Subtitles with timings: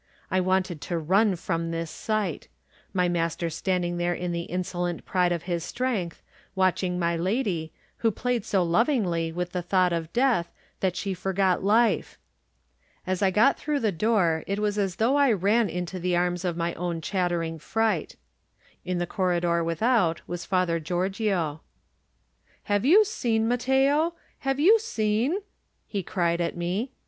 [0.31, 2.47] I wanted to nm from this sight:
[2.91, 6.23] my master standing there in the insolent pride of his strength,
[6.55, 11.63] watching my lady, who played so lovingly with the thought of death that she forgot
[11.63, 12.17] life.
[13.05, 16.43] As I got through the door it was as though I ran into the arms
[16.43, 18.15] of my own chattering fright.
[18.83, 21.61] In the corridor without was Father Giorgio.
[22.63, 24.15] "Have you seen, Matteo?
[24.39, 25.41] Have you seen?"
[25.85, 26.89] he cried at me.